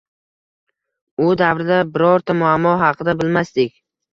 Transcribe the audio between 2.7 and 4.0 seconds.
haqida bilmasdik.